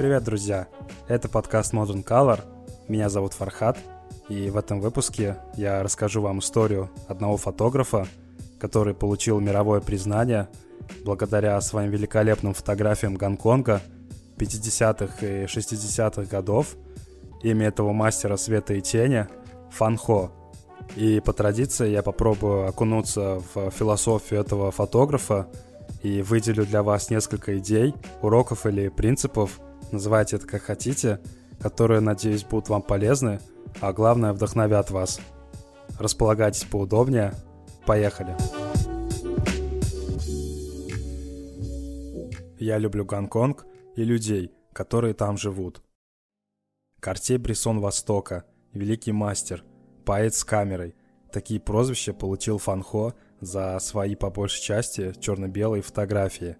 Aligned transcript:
Привет, 0.00 0.24
друзья! 0.24 0.66
Это 1.08 1.28
подкаст 1.28 1.74
Modern 1.74 2.02
Color. 2.02 2.40
Меня 2.88 3.10
зовут 3.10 3.34
Фархат, 3.34 3.76
и 4.30 4.48
в 4.48 4.56
этом 4.56 4.80
выпуске 4.80 5.36
я 5.58 5.82
расскажу 5.82 6.22
вам 6.22 6.38
историю 6.38 6.88
одного 7.06 7.36
фотографа, 7.36 8.06
который 8.58 8.94
получил 8.94 9.40
мировое 9.40 9.82
признание 9.82 10.48
благодаря 11.04 11.60
своим 11.60 11.90
великолепным 11.90 12.54
фотографиям 12.54 13.16
Гонконга 13.16 13.82
50-х 14.38 15.26
и 15.26 15.44
60-х 15.44 16.22
годов. 16.22 16.76
Имя 17.42 17.66
этого 17.66 17.92
мастера 17.92 18.38
света 18.38 18.72
и 18.72 18.80
тени— 18.80 19.26
Фан 19.70 19.98
Хо. 19.98 20.32
И 20.96 21.20
по 21.20 21.34
традиции 21.34 21.90
я 21.90 22.02
попробую 22.02 22.66
окунуться 22.66 23.42
в 23.52 23.68
философию 23.68 24.40
этого 24.40 24.70
фотографа 24.70 25.46
и 26.02 26.22
выделю 26.22 26.64
для 26.64 26.82
вас 26.82 27.10
несколько 27.10 27.58
идей, 27.58 27.94
уроков 28.22 28.64
или 28.64 28.88
принципов, 28.88 29.60
называйте 29.92 30.36
это 30.36 30.46
как 30.46 30.62
хотите, 30.62 31.20
которые, 31.60 32.00
надеюсь, 32.00 32.44
будут 32.44 32.68
вам 32.68 32.82
полезны, 32.82 33.40
а 33.80 33.92
главное, 33.92 34.32
вдохновят 34.32 34.90
вас. 34.90 35.20
Располагайтесь 35.98 36.64
поудобнее. 36.64 37.34
Поехали! 37.86 38.36
Я 42.58 42.78
люблю 42.78 43.04
Гонконг 43.04 43.66
и 43.96 44.04
людей, 44.04 44.52
которые 44.72 45.14
там 45.14 45.38
живут. 45.38 45.82
Картей 47.00 47.38
Брисон 47.38 47.80
Востока, 47.80 48.44
великий 48.74 49.12
мастер, 49.12 49.64
поэт 50.04 50.34
с 50.34 50.44
камерой. 50.44 50.94
Такие 51.32 51.60
прозвища 51.60 52.12
получил 52.12 52.58
Фанхо 52.58 53.14
за 53.40 53.78
свои, 53.78 54.14
по 54.14 54.30
большей 54.30 54.62
части, 54.62 55.14
черно-белые 55.18 55.82
фотографии. 55.82 56.58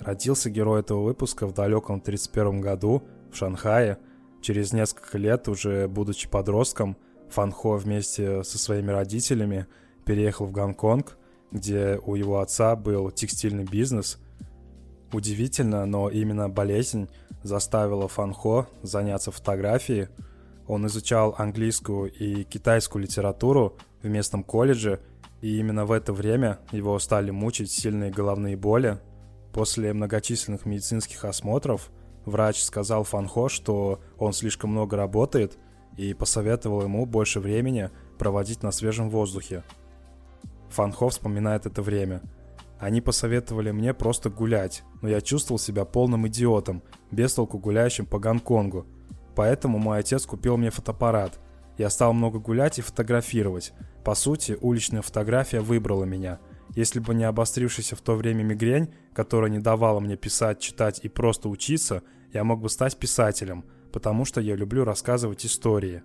Родился 0.00 0.50
герой 0.50 0.80
этого 0.80 1.02
выпуска 1.02 1.46
в 1.46 1.54
далеком 1.54 2.00
31 2.00 2.60
году 2.60 3.02
в 3.30 3.36
Шанхае. 3.36 3.98
Через 4.40 4.72
несколько 4.72 5.18
лет, 5.18 5.48
уже 5.48 5.88
будучи 5.88 6.28
подростком, 6.28 6.96
Фанхо 7.28 7.76
вместе 7.76 8.42
со 8.42 8.58
своими 8.58 8.90
родителями 8.90 9.66
переехал 10.04 10.46
в 10.46 10.52
Гонконг, 10.52 11.16
где 11.52 12.00
у 12.04 12.14
его 12.14 12.40
отца 12.40 12.74
был 12.76 13.10
текстильный 13.10 13.64
бизнес. 13.64 14.18
Удивительно, 15.12 15.86
но 15.86 16.08
именно 16.08 16.48
болезнь 16.48 17.08
заставила 17.42 18.08
Фанхо 18.08 18.66
заняться 18.82 19.30
фотографией. 19.30 20.08
Он 20.66 20.86
изучал 20.86 21.34
английскую 21.36 22.10
и 22.10 22.44
китайскую 22.44 23.02
литературу 23.02 23.76
в 24.02 24.08
местном 24.08 24.44
колледже 24.44 25.00
и 25.40 25.58
именно 25.58 25.86
в 25.86 25.92
это 25.92 26.12
время 26.12 26.58
его 26.70 26.98
стали 26.98 27.30
мучить 27.30 27.70
сильные 27.70 28.10
головные 28.10 28.56
боли. 28.56 28.98
После 29.52 29.92
многочисленных 29.92 30.66
медицинских 30.66 31.24
осмотров 31.24 31.90
врач 32.24 32.62
сказал 32.62 33.04
Фанхо, 33.04 33.48
что 33.48 34.00
он 34.18 34.32
слишком 34.32 34.70
много 34.70 34.96
работает 34.96 35.58
и 35.96 36.14
посоветовал 36.14 36.82
ему 36.82 37.06
больше 37.06 37.40
времени 37.40 37.90
проводить 38.18 38.62
на 38.62 38.70
свежем 38.70 39.10
воздухе. 39.10 39.64
Фанхо 40.68 41.08
вспоминает 41.08 41.66
это 41.66 41.82
время. 41.82 42.22
Они 42.78 43.00
посоветовали 43.00 43.72
мне 43.72 43.92
просто 43.92 44.30
гулять, 44.30 44.84
но 45.02 45.08
я 45.08 45.20
чувствовал 45.20 45.58
себя 45.58 45.84
полным 45.84 46.26
идиотом, 46.28 46.82
без 47.10 47.34
толку 47.34 47.58
гуляющим 47.58 48.06
по 48.06 48.18
Гонконгу. 48.18 48.86
Поэтому 49.34 49.78
мой 49.78 49.98
отец 49.98 50.24
купил 50.24 50.56
мне 50.56 50.70
фотоаппарат. 50.70 51.38
Я 51.76 51.90
стал 51.90 52.12
много 52.12 52.38
гулять 52.38 52.78
и 52.78 52.82
фотографировать, 52.82 53.72
по 54.04 54.14
сути, 54.14 54.56
уличная 54.60 55.02
фотография 55.02 55.60
выбрала 55.60 56.04
меня. 56.04 56.38
Если 56.74 57.00
бы 57.00 57.14
не 57.14 57.24
обострившаяся 57.24 57.96
в 57.96 58.00
то 58.00 58.14
время 58.14 58.42
мигрень, 58.42 58.94
которая 59.12 59.50
не 59.50 59.58
давала 59.58 60.00
мне 60.00 60.16
писать, 60.16 60.60
читать 60.60 61.00
и 61.02 61.08
просто 61.08 61.48
учиться, 61.48 62.02
я 62.32 62.44
мог 62.44 62.60
бы 62.60 62.68
стать 62.68 62.96
писателем, 62.96 63.64
потому 63.92 64.24
что 64.24 64.40
я 64.40 64.54
люблю 64.54 64.84
рассказывать 64.84 65.44
истории. 65.44 66.02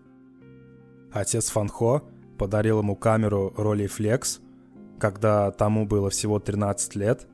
Отец 1.11 1.49
Фанхо 1.49 2.03
подарил 2.37 2.79
ему 2.79 2.95
камеру 2.95 3.53
Rolleiflex, 3.55 4.41
когда 4.99 5.51
тому 5.51 5.85
было 5.85 6.09
всего 6.09 6.39
13 6.39 6.95
лет. 6.95 7.27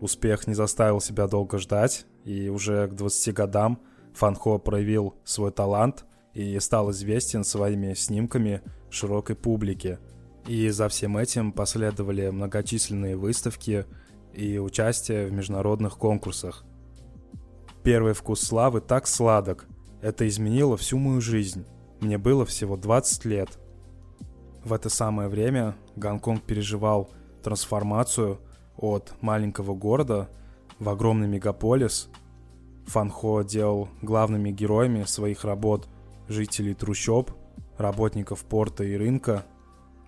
Успех 0.00 0.46
не 0.46 0.54
заставил 0.54 1.00
себя 1.00 1.28
долго 1.28 1.58
ждать, 1.58 2.06
и 2.24 2.48
уже 2.48 2.88
к 2.88 2.94
20 2.94 3.34
годам 3.34 3.80
Фанхо 4.14 4.58
проявил 4.58 5.14
свой 5.24 5.52
талант 5.52 6.06
и 6.32 6.58
стал 6.60 6.90
известен 6.90 7.44
своими 7.44 7.94
снимками 7.94 8.62
широкой 8.90 9.36
публике. 9.36 9.98
И 10.46 10.68
за 10.68 10.88
всем 10.88 11.16
этим 11.16 11.52
последовали 11.52 12.28
многочисленные 12.28 13.16
выставки 13.16 13.86
и 14.32 14.58
участие 14.58 15.26
в 15.26 15.32
международных 15.32 15.96
конкурсах. 15.96 16.64
Первый 17.82 18.12
вкус 18.12 18.40
славы 18.40 18.80
так 18.80 19.06
сладок. 19.06 19.66
Это 20.02 20.28
изменило 20.28 20.76
всю 20.76 20.98
мою 20.98 21.20
жизнь. 21.20 21.64
Мне 22.00 22.18
было 22.18 22.44
всего 22.44 22.76
20 22.76 23.24
лет. 23.24 23.58
В 24.64 24.72
это 24.72 24.88
самое 24.90 25.28
время 25.28 25.76
Гонконг 25.96 26.42
переживал 26.42 27.10
трансформацию 27.42 28.38
от 28.76 29.14
маленького 29.20 29.74
города 29.74 30.28
в 30.78 30.88
огромный 30.88 31.28
мегаполис. 31.28 32.08
Фанхо 32.86 33.42
делал 33.42 33.88
главными 34.02 34.50
героями 34.50 35.04
своих 35.04 35.44
работ 35.44 35.88
жителей 36.28 36.74
трущоб– 36.74 37.30
работников 37.78 38.44
порта 38.44 38.84
и 38.84 38.96
рынка, 38.96 39.44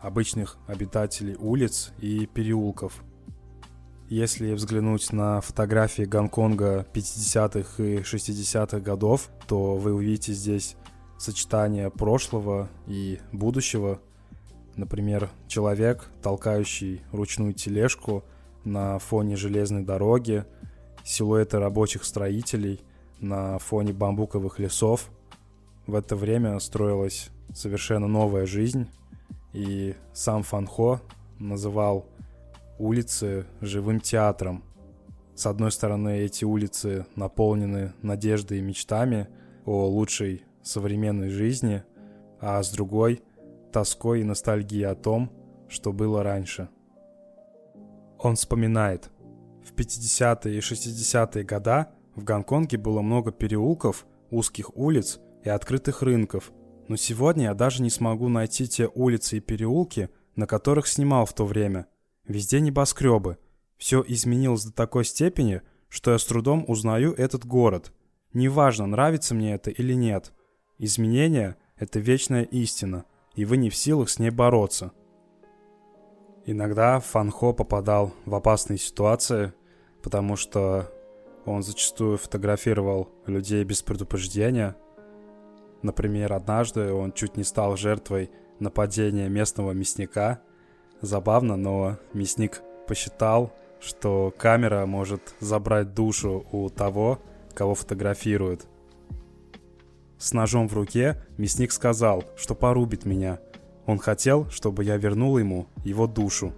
обычных 0.06 0.56
обитателей 0.68 1.34
улиц 1.38 1.92
и 1.98 2.26
переулков. 2.26 3.02
Если 4.08 4.52
взглянуть 4.52 5.12
на 5.12 5.40
фотографии 5.40 6.04
Гонконга 6.04 6.86
50-х 6.94 7.82
и 7.82 7.96
60-х 7.96 8.78
годов, 8.78 9.28
то 9.48 9.74
вы 9.74 9.92
увидите 9.92 10.32
здесь 10.32 10.76
сочетание 11.18 11.90
прошлого 11.90 12.68
и 12.86 13.18
будущего. 13.32 14.00
Например, 14.76 15.28
человек, 15.48 16.08
толкающий 16.22 17.02
ручную 17.10 17.52
тележку 17.52 18.22
на 18.64 19.00
фоне 19.00 19.34
железной 19.34 19.82
дороги, 19.82 20.44
силуэты 21.02 21.58
рабочих 21.58 22.04
строителей 22.04 22.80
на 23.18 23.58
фоне 23.58 23.92
бамбуковых 23.92 24.60
лесов. 24.60 25.10
В 25.88 25.96
это 25.96 26.14
время 26.14 26.60
строилась 26.60 27.30
совершенно 27.52 28.06
новая 28.06 28.46
жизнь. 28.46 28.86
И 29.56 29.94
сам 30.12 30.42
Фанхо 30.42 31.00
называл 31.38 32.04
улицы 32.78 33.46
живым 33.62 34.00
театром. 34.00 34.62
С 35.34 35.46
одной 35.46 35.72
стороны, 35.72 36.18
эти 36.18 36.44
улицы 36.44 37.06
наполнены 37.16 37.94
надеждой 38.02 38.58
и 38.58 38.62
мечтами 38.62 39.28
о 39.64 39.86
лучшей 39.86 40.44
современной 40.62 41.30
жизни, 41.30 41.82
а 42.38 42.62
с 42.62 42.70
другой— 42.70 43.22
тоской 43.72 44.20
и 44.20 44.24
ностальгией 44.24 44.86
о 44.86 44.94
том, 44.94 45.32
что 45.68 45.90
было 45.90 46.22
раньше. 46.22 46.68
Он 48.18 48.36
вспоминает, 48.36 49.10
в 49.64 49.72
50-е 49.72 50.54
и 50.54 50.60
60-е 50.60 51.44
года 51.44 51.94
в 52.14 52.24
Гонконге 52.24 52.76
было 52.76 53.00
много 53.00 53.32
переулков, 53.32 54.06
узких 54.30 54.76
улиц 54.76 55.18
и 55.44 55.48
открытых 55.48 56.02
рынков, 56.02 56.52
но 56.88 56.96
сегодня 56.96 57.44
я 57.44 57.54
даже 57.54 57.82
не 57.82 57.90
смогу 57.90 58.28
найти 58.28 58.68
те 58.68 58.88
улицы 58.94 59.38
и 59.38 59.40
переулки, 59.40 60.08
на 60.36 60.46
которых 60.46 60.86
снимал 60.86 61.26
в 61.26 61.34
то 61.34 61.44
время. 61.44 61.86
Везде 62.26 62.60
небоскребы. 62.60 63.38
Все 63.76 64.04
изменилось 64.06 64.64
до 64.64 64.72
такой 64.72 65.04
степени, 65.04 65.62
что 65.88 66.12
я 66.12 66.18
с 66.18 66.24
трудом 66.24 66.64
узнаю 66.68 67.12
этот 67.14 67.44
город. 67.44 67.92
Неважно, 68.32 68.86
нравится 68.86 69.34
мне 69.34 69.54
это 69.54 69.70
или 69.70 69.94
нет. 69.94 70.32
Изменения— 70.78 71.56
это 71.76 71.98
вечная 71.98 72.42
истина, 72.42 73.04
и 73.34 73.44
вы 73.44 73.56
не 73.56 73.70
в 73.70 73.76
силах 73.76 74.08
с 74.08 74.18
ней 74.18 74.30
бороться. 74.30 74.92
Иногда 76.44 77.00
Фанхо 77.00 77.52
попадал 77.52 78.14
в 78.24 78.34
опасные 78.34 78.78
ситуации, 78.78 79.52
потому 80.02 80.36
что 80.36 80.90
он 81.44 81.62
зачастую 81.62 82.18
фотографировал 82.18 83.10
людей 83.26 83.64
без 83.64 83.82
предупреждения— 83.82 84.76
Например, 85.86 86.32
однажды 86.32 86.92
он 86.92 87.12
чуть 87.12 87.36
не 87.36 87.44
стал 87.44 87.76
жертвой 87.76 88.32
нападения 88.58 89.28
местного 89.28 89.70
мясника. 89.70 90.40
Забавно, 91.00 91.54
но 91.56 91.96
мясник 92.12 92.60
посчитал, 92.88 93.52
что 93.78 94.34
камера 94.36 94.84
может 94.84 95.22
забрать 95.38 95.94
душу 95.94 96.44
у 96.50 96.68
того, 96.70 97.20
кого 97.54 97.76
фотографируют. 97.76 98.66
С 100.18 100.32
ножом 100.32 100.66
в 100.68 100.74
руке 100.74 101.22
мясник 101.38 101.70
сказал, 101.70 102.24
что 102.36 102.56
порубит 102.56 103.04
меня. 103.04 103.38
Он 103.86 103.98
хотел, 103.98 104.50
чтобы 104.50 104.82
я 104.82 104.96
вернул 104.96 105.38
ему 105.38 105.68
его 105.84 106.08
душу. 106.08 106.52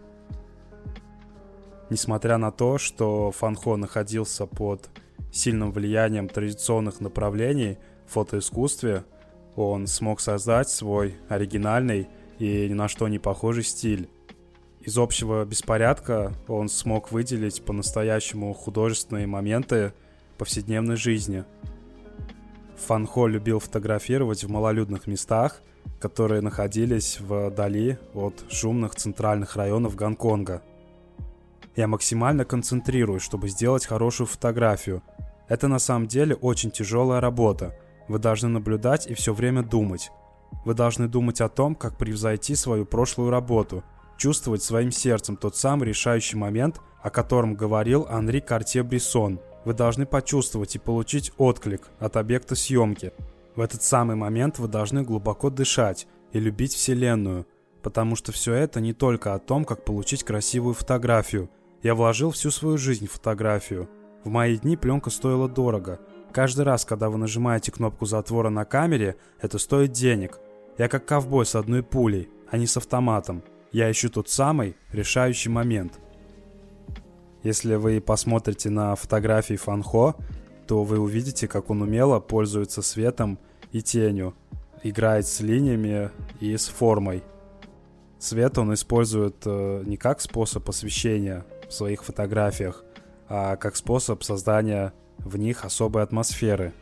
Несмотря 1.90 2.38
на 2.38 2.50
то, 2.50 2.78
что 2.78 3.30
Фанхо 3.32 3.76
находился 3.76 4.46
под 4.46 4.88
сильным 5.30 5.70
влиянием 5.70 6.30
традиционных 6.30 7.00
направлений 7.00 7.76
в 8.06 8.12
фотоискусстве, 8.12 9.04
он 9.58 9.88
смог 9.88 10.20
создать 10.20 10.70
свой 10.70 11.16
оригинальный 11.28 12.08
и 12.38 12.68
ни 12.68 12.74
на 12.74 12.86
что 12.86 13.08
не 13.08 13.18
похожий 13.18 13.64
стиль. 13.64 14.08
Из 14.80 14.96
общего 14.96 15.44
беспорядка 15.44 16.32
он 16.46 16.68
смог 16.68 17.10
выделить 17.10 17.64
по-настоящему 17.64 18.54
художественные 18.54 19.26
моменты, 19.26 19.92
повседневной 20.38 20.96
жизни. 20.96 21.44
Фанхо 22.76 23.26
любил 23.26 23.58
фотографировать 23.58 24.44
в 24.44 24.48
малолюдных 24.50 25.08
местах, 25.08 25.60
которые 25.98 26.40
находились 26.40 27.18
вдали 27.18 27.98
от 28.14 28.44
шумных 28.50 28.94
центральных 28.94 29.56
районов 29.56 29.96
Гонконга. 29.96 30.62
Я 31.74 31.88
максимально 31.88 32.44
концентрируюсь, 32.44 33.22
чтобы 33.22 33.48
сделать 33.48 33.86
хорошую 33.86 34.28
фотографию. 34.28 35.02
Это 35.48 35.66
на 35.66 35.80
самом 35.80 36.06
деле 36.06 36.36
очень 36.36 36.70
тяжелая 36.70 37.20
работа. 37.20 37.74
Вы 38.08 38.18
должны 38.18 38.48
наблюдать 38.48 39.06
и 39.06 39.14
все 39.14 39.34
время 39.34 39.62
думать. 39.62 40.10
Вы 40.64 40.74
должны 40.74 41.08
думать 41.08 41.40
о 41.40 41.48
том, 41.48 41.74
как 41.74 41.96
превзойти 41.96 42.54
свою 42.54 42.86
прошлую 42.86 43.30
работу, 43.30 43.84
чувствовать 44.16 44.62
своим 44.62 44.90
сердцем 44.90 45.36
тот 45.36 45.56
самый 45.56 45.88
решающий 45.88 46.36
момент, 46.36 46.80
о 47.02 47.10
котором 47.10 47.54
говорил 47.54 48.06
Анри 48.08 48.40
Картье-Брессон. 48.40 49.40
Вы 49.64 49.74
должны 49.74 50.06
почувствовать 50.06 50.74
и 50.74 50.78
получить 50.78 51.32
отклик 51.36 51.88
от 51.98 52.16
объекта 52.16 52.54
съемки. 52.54 53.12
В 53.54 53.60
этот 53.60 53.82
самый 53.82 54.16
момент 54.16 54.58
вы 54.58 54.68
должны 54.68 55.02
глубоко 55.02 55.50
дышать 55.50 56.06
и 56.32 56.40
любить 56.40 56.72
Вселенную, 56.72 57.46
потому 57.82 58.16
что 58.16 58.32
все 58.32 58.54
это 58.54 58.80
не 58.80 58.92
только 58.92 59.34
о 59.34 59.38
том, 59.38 59.64
как 59.64 59.84
получить 59.84 60.24
красивую 60.24 60.74
фотографию. 60.74 61.50
Я 61.82 61.94
вложил 61.94 62.30
всю 62.30 62.50
свою 62.50 62.78
жизнь 62.78 63.06
в 63.06 63.12
фотографию. 63.12 63.88
В 64.24 64.28
мои 64.28 64.58
дни 64.58 64.76
пленка 64.76 65.10
стоила 65.10 65.48
дорого. 65.48 66.00
Каждый 66.32 66.64
раз, 66.64 66.84
когда 66.84 67.10
вы 67.10 67.18
нажимаете 67.18 67.72
кнопку 67.72 68.06
затвора 68.06 68.50
на 68.50 68.64
камере, 68.64 69.16
это 69.40 69.58
стоит 69.58 69.92
денег. 69.92 70.38
Я 70.76 70.88
как 70.88 71.04
ковбой 71.06 71.46
с 71.46 71.54
одной 71.54 71.82
пулей, 71.82 72.28
а 72.50 72.58
не 72.58 72.66
с 72.66 72.76
автоматом. 72.76 73.42
Я 73.72 73.90
ищу 73.90 74.08
тот 74.08 74.28
самый 74.28 74.76
решающий 74.92 75.48
момент– 75.48 75.98
если 77.42 77.76
вы 77.76 78.00
посмотрите 78.00 78.68
на 78.68 78.96
фотографии 78.96 79.54
Фанхо, 79.54 80.16
то 80.66 80.82
вы 80.82 80.98
увидите, 80.98 81.46
как 81.46 81.70
он 81.70 81.82
умело 81.82 82.18
пользуется 82.18 82.82
светом 82.82 83.38
и 83.70 83.80
тенью, 83.80 84.34
играет 84.82 85.26
с 85.26 85.40
линиями 85.40 86.10
и 86.40 86.56
с 86.56 86.66
формой. 86.66 87.22
Свет 88.18 88.58
он 88.58 88.74
использует 88.74 89.36
э, 89.46 89.82
не 89.86 89.96
как 89.96 90.20
способ 90.20 90.68
освещения 90.68 91.46
в 91.68 91.72
своих 91.72 92.04
фотографиях, 92.04 92.84
а 93.28 93.56
как 93.56 93.76
способ 93.76 94.24
создания 94.24 94.92
в 95.18 95.36
них 95.36 95.64
особой 95.64 96.02
атмосферы. 96.02 96.72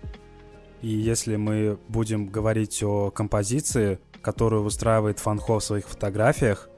И 0.83 0.89
если 0.89 1.37
мы 1.37 1.79
будем 1.89 2.27
говорить 2.27 2.83
о 2.83 3.11
композиции, 3.11 3.99
которую 4.23 4.63
выстраивает 4.63 5.19
Фанхо 5.19 5.59
в 5.59 5.65
своих 5.65 5.89
фотографиях, 5.89 6.69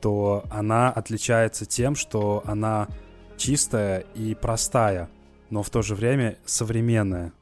то 0.00 0.44
она 0.50 0.90
отличается 0.90 1.66
тем, 1.66 1.94
что 1.94 2.42
она 2.46 2.88
чистая 3.36 4.00
и 4.14 4.34
простая, 4.34 5.10
но 5.50 5.62
в 5.62 5.70
то 5.70 5.82
же 5.82 5.94
время 5.94 6.38
современная. 6.44 7.32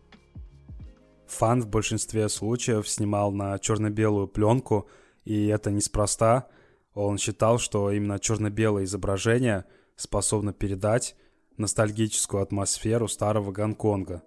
Фан 1.27 1.63
в 1.63 1.69
большинстве 1.69 2.29
случаев 2.29 2.89
снимал 2.89 3.33
на 3.33 3.59
черно-белую 3.59 4.29
пленку, 4.29 4.89
и 5.25 5.47
это 5.49 5.71
неспроста. 5.71 6.49
Он 6.95 7.19
считал, 7.19 7.59
что 7.59 7.91
именно 7.91 8.19
черно-белое 8.19 8.85
изображение 8.85 9.65
способно 9.97 10.53
передать 10.53 11.17
ностальгическую 11.59 12.43
атмосферу 12.43 13.09
старого 13.09 13.53
Гонконга. 13.53 14.23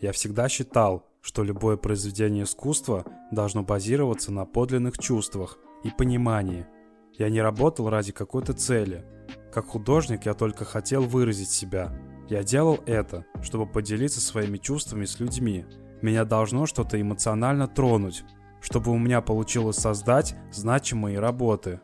Я 0.00 0.12
всегда 0.12 0.48
считал, 0.48 1.06
что 1.20 1.42
любое 1.42 1.76
произведение 1.76 2.44
искусства 2.44 3.04
должно 3.32 3.62
базироваться 3.62 4.30
на 4.32 4.44
подлинных 4.44 4.98
чувствах 4.98 5.58
и 5.82 5.90
понимании. 5.90 6.66
Я 7.14 7.30
не 7.30 7.40
работал 7.40 7.88
ради 7.88 8.12
какой-то 8.12 8.52
цели– 8.52 9.04
как 9.54 9.66
художник 9.66 10.26
я 10.26 10.34
только 10.34 10.64
хотел 10.64 11.02
выразить 11.02 11.48
себя. 11.48 11.92
Я 12.28 12.42
делал 12.42 12.80
это, 12.86 13.24
чтобы 13.40 13.66
поделиться 13.66 14.20
своими 14.20 14.58
чувствами 14.58 15.04
с 15.04 15.20
людьми. 15.20 15.64
Меня 16.02 16.24
должно 16.24 16.66
что-то 16.66 17.00
эмоционально 17.00 17.68
тронуть, 17.68 18.24
чтобы 18.60 18.90
у 18.90 18.98
меня 18.98 19.20
получилось 19.20 19.76
создать 19.76 20.34
значимые 20.52 21.20
работы. 21.20 21.80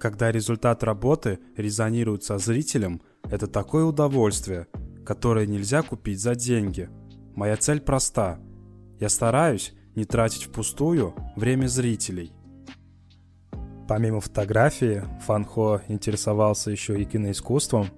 Когда 0.00 0.32
результат 0.32 0.82
работы 0.82 1.38
резонирует 1.56 2.24
со 2.24 2.38
зрителем, 2.38 3.02
это 3.30 3.46
такое 3.46 3.84
удовольствие, 3.84 4.66
которое 5.04 5.46
нельзя 5.46 5.82
купить 5.82 6.20
за 6.20 6.34
деньги. 6.34 6.88
Моя 7.34 7.56
цель 7.56 7.80
проста. 7.80 8.38
Я 9.00 9.08
стараюсь 9.08 9.74
не 9.94 10.04
тратить 10.04 10.44
впустую 10.44 11.14
время 11.36 11.66
зрителей. 11.66 12.32
Помимо 13.88 14.20
фотографии, 14.20 15.04
Фанхо 15.26 15.82
интересовался 15.88 16.70
еще 16.70 17.00
и 17.00 17.04
киноискусством. 17.04 17.88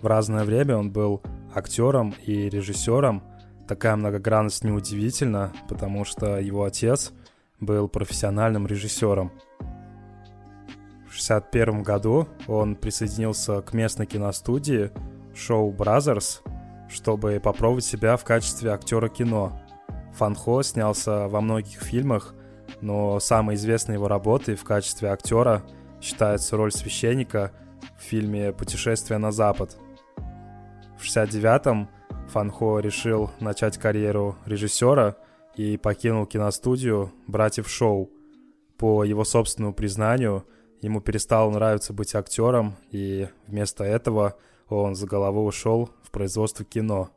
В 0.00 0.06
разное 0.06 0.44
время 0.44 0.76
он 0.76 0.92
был 0.92 1.22
актером 1.54 2.14
и 2.24 2.48
режиссером. 2.48 3.22
Такая 3.66 3.96
многогранность 3.96 4.64
неудивительна, 4.64 5.52
потому 5.68 6.04
что 6.04 6.38
его 6.38 6.64
отец 6.64 7.12
был 7.60 7.88
профессиональным 7.88 8.66
режиссером. 8.66 9.32
В 11.18 11.20
1961 11.20 11.82
году 11.82 12.28
он 12.46 12.76
присоединился 12.76 13.60
к 13.60 13.72
местной 13.72 14.06
киностудии 14.06 14.92
Show 15.34 15.76
Brothers, 15.76 16.42
чтобы 16.88 17.40
попробовать 17.42 17.84
себя 17.84 18.16
в 18.16 18.22
качестве 18.22 18.70
актера 18.70 19.08
кино. 19.08 19.60
Фанхо 20.14 20.62
снялся 20.62 21.26
во 21.26 21.40
многих 21.40 21.82
фильмах, 21.82 22.36
но 22.80 23.18
самой 23.18 23.56
известной 23.56 23.96
его 23.96 24.06
работой 24.06 24.54
в 24.54 24.62
качестве 24.62 25.10
актера 25.10 25.64
считается 26.00 26.56
роль 26.56 26.70
священника 26.70 27.50
в 27.98 28.02
фильме 28.02 28.52
«Путешествие 28.52 29.18
на 29.18 29.32
Запад». 29.32 29.76
В 31.00 31.04
69-м 31.04 31.88
Фанхо 32.28 32.78
решил 32.78 33.32
начать 33.40 33.76
карьеру 33.76 34.36
режиссера 34.46 35.16
и 35.56 35.78
покинул 35.78 36.26
киностудию 36.26 37.12
«Братьев 37.26 37.68
Шоу». 37.68 38.08
По 38.76 39.02
его 39.02 39.24
собственному 39.24 39.74
признанию, 39.74 40.44
ему 40.80 41.00
перестало 41.00 41.50
нравиться 41.50 41.92
быть 41.92 42.14
актером, 42.14 42.76
и 42.90 43.28
вместо 43.46 43.84
этого 43.84 44.36
он 44.68 44.94
за 44.94 45.06
голову 45.06 45.44
ушел 45.44 45.90
в 46.02 46.10
производство 46.10 46.64
кино. 46.64 47.10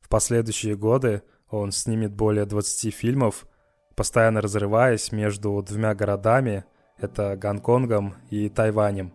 В 0.00 0.08
последующие 0.08 0.76
годы 0.76 1.22
он 1.48 1.72
снимет 1.72 2.12
более 2.12 2.46
20 2.46 2.94
фильмов– 2.94 3.46
постоянно 3.94 4.40
разрываясь 4.40 5.12
между 5.12 5.62
двумя 5.62 5.94
городами, 5.94 6.64
это 6.98 7.36
Гонконгом 7.36 8.14
и 8.30 8.48
Тайванем. 8.48 9.12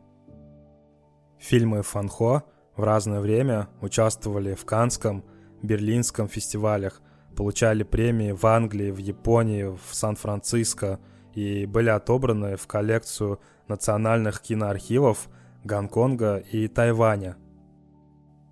Фильмы 1.39 1.83
Фанхо 1.83 2.43
в 2.75 2.83
разное 2.83 3.19
время 3.19 3.69
участвовали 3.81 4.53
в 4.55 4.65
Канском, 4.65 5.23
Берлинском 5.61 6.27
фестивалях, 6.27 7.01
получали 7.35 7.83
премии 7.83 8.31
в 8.31 8.45
Англии, 8.45 8.91
в 8.91 8.97
Японии, 8.97 9.63
в 9.63 9.93
Сан-Франциско 9.93 10.99
и 11.37 11.65
были 11.65 11.89
отобраны 11.89 12.55
в 12.55 12.67
коллекцию 12.67 13.39
национальных 13.67 14.41
киноархивов 14.41 15.29
Гонконга 15.63 16.37
и 16.37 16.67
Тайваня. 16.67 17.37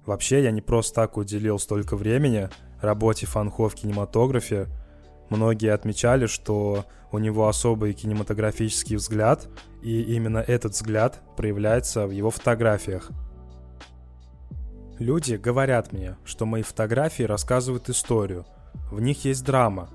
Вообще, 0.06 0.44
я 0.44 0.52
не 0.52 0.62
просто 0.62 0.96
так 0.96 1.18
уделил 1.18 1.60
столько 1.60 1.98
времени 1.98 2.50
работе 2.82 3.26
Фанхо 3.26 3.70
в 3.70 3.76
кинематографе– 3.76 4.68
Многие 5.30 5.74
отмечали, 5.74 6.28
что 6.28 6.86
у 7.12 7.18
него 7.18 7.48
особый 7.48 7.94
кинематографический 7.94 8.96
взгляд, 8.96 9.48
и 9.82 10.02
именно 10.02 10.40
этот 10.40 10.74
взгляд 10.74 11.22
проявляется 11.36 12.08
в 12.08 12.12
его 12.12 12.30
фотографиях. 12.30 13.10
Люди 15.00 15.36
говорят 15.36 15.92
мне, 15.94 16.16
что 16.26 16.46
мои 16.46 16.62
фотографии 16.62 17.24
рассказывают 17.24 17.90
историю, 17.90 18.46
в 18.92 19.02
них 19.02 19.26
есть 19.26 19.44
драма. 19.44 19.90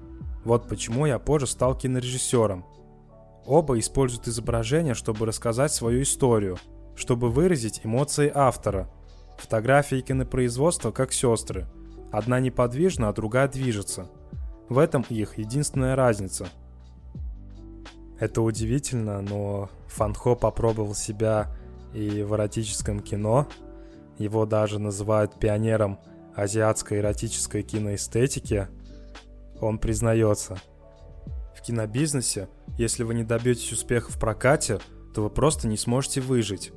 Вот 0.44 0.68
почему 0.68 1.06
я 1.06 1.18
позже 1.18 1.46
стал 1.46 1.76
кинорежиссером. 1.76 2.64
Оба 3.46 3.78
используют 3.78 4.28
изображение, 4.28 4.94
чтобы 4.94 5.26
рассказать 5.26 5.72
свою 5.72 6.02
историю, 6.02 6.58
чтобы 6.94 7.30
выразить 7.30 7.80
эмоции 7.84 8.30
автора. 8.34 8.90
Фотографии 9.38 9.98
и 9.98 10.02
кинопроизводство 10.02 10.90
как 10.90 11.12
сестры. 11.12 11.66
Одна 12.12 12.40
неподвижна, 12.40 13.08
а 13.08 13.12
другая 13.12 13.48
движется– 13.48 14.08
в 14.70 14.78
этом 14.78 15.04
их 15.10 15.36
единственная 15.36 15.96
разница. 15.96 16.46
Это 18.20 18.40
удивительно, 18.40 19.20
но 19.20 19.68
Фанхо 19.88 20.36
попробовал 20.36 20.94
себя 20.94 21.52
и 21.92 22.22
в 22.22 22.34
эротическом 22.36 23.00
кино. 23.00 23.48
Его 24.16 24.46
даже 24.46 24.78
называют 24.78 25.40
пионером 25.40 25.98
азиатской 26.36 27.00
эротической 27.00 27.64
киноэстетики. 27.64 28.68
Он 29.60 29.80
признается. 29.80 30.56
В 31.60 31.62
кинобизнесе, 31.62 32.48
если 32.78 33.02
вы 33.02 33.12
не 33.12 33.22
добьетесь 33.22 33.70
успеха 33.72 34.10
в 34.10 34.18
прокате, 34.18 34.80
то 35.14 35.22
вы 35.22 35.28
просто 35.28 35.68
не 35.68 35.76
сможете 35.76 36.22
выжить. 36.22 36.72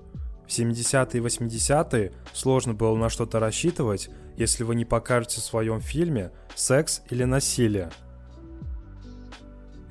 В 0.45 0.49
70-е 0.49 1.21
и 1.21 1.23
80-е 1.23 2.11
сложно 2.33 2.73
было 2.73 2.97
на 2.97 3.09
что-то 3.09 3.39
рассчитывать, 3.39 4.09
если 4.35 4.65
вы 4.65 4.75
не 4.75 4.83
покажете 4.83 5.39
в 5.39 5.45
своем 5.45 5.79
фильме 5.79 6.31
секс 6.53 7.01
или 7.09 7.23
насилие. 7.23 7.91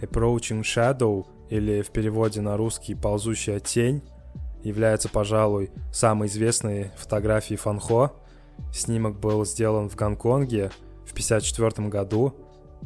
Approaching 0.03 0.61
Shadow, 0.61 1.25
или 1.49 1.81
в 1.81 1.91
переводе 1.91 2.43
на 2.43 2.59
русский 2.59 2.95
«Ползущая 2.95 3.61
тень», 3.61 4.03
является, 4.63 5.09
пожалуй, 5.09 5.71
самой 5.91 6.29
известной 6.29 6.91
фотографией 6.97 7.57
Фанхо, 7.57 8.13
Снимок 8.75 9.19
был 9.19 9.45
сделан 9.47 9.89
в 9.89 9.97
Гонконге 9.97 10.71
в 11.07 11.13
1954 11.13 11.89
году, 11.89 12.35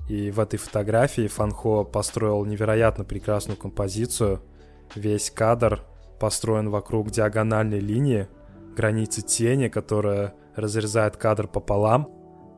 и 0.09 0.31
в 0.31 0.41
этой 0.41 0.59
фотографии 0.59 1.27
Фанхо 1.27 1.85
построил 1.85 2.45
невероятно 2.45 3.05
прекрасную 3.05 3.57
композицию. 3.57 4.41
Весь 4.95 5.31
кадр 5.31 5.83
построен 6.21 6.71
вокруг 6.71 7.11
диагональной 7.11 7.81
линии, 7.81 8.29
границы 8.77 9.23
тени, 9.23 9.69
которая 9.69 10.35
разрезает 10.55 11.17
кадр 11.17 11.49
пополам. 11.49 12.11